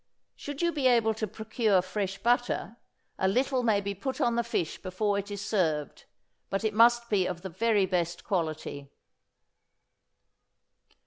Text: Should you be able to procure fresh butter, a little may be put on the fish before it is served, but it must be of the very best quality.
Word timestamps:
Should 0.35 0.63
you 0.63 0.71
be 0.71 0.87
able 0.87 1.13
to 1.13 1.27
procure 1.27 1.79
fresh 1.83 2.17
butter, 2.17 2.77
a 3.19 3.27
little 3.27 3.61
may 3.61 3.79
be 3.81 3.93
put 3.93 4.19
on 4.19 4.33
the 4.35 4.43
fish 4.43 4.81
before 4.81 5.19
it 5.19 5.29
is 5.29 5.45
served, 5.45 6.05
but 6.49 6.63
it 6.63 6.73
must 6.73 7.07
be 7.07 7.27
of 7.27 7.43
the 7.43 7.49
very 7.49 7.85
best 7.85 8.23
quality. 8.23 8.89